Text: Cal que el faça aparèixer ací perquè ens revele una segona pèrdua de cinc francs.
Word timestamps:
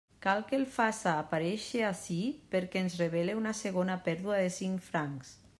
Cal 0.25 0.39
que 0.51 0.55
el 0.59 0.63
faça 0.77 1.11
aparèixer 1.25 1.83
ací 1.91 2.17
perquè 2.55 2.83
ens 2.87 2.97
revele 3.05 3.39
una 3.43 3.55
segona 3.63 4.03
pèrdua 4.09 4.45
de 4.47 4.53
cinc 4.61 4.87
francs. 4.91 5.41